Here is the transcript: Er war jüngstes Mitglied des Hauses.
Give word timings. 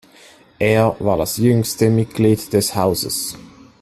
Er 0.57 0.95
war 0.97 1.23
jüngstes 1.37 1.91
Mitglied 1.91 2.51
des 2.53 2.73
Hauses. 2.73 3.37